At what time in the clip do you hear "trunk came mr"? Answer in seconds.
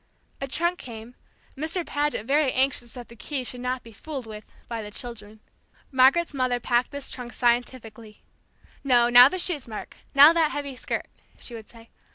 0.47-1.85